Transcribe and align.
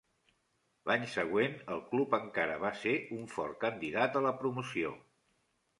L'any 0.91 1.03
següent 1.15 1.59
el 1.75 1.83
club 1.91 2.15
encara 2.19 2.57
va 2.65 2.73
ser 2.81 2.95
un 3.19 3.31
fort 3.37 3.61
candidat 3.67 4.21
a 4.23 4.27
la 4.31 4.35
promoció. 4.43 4.99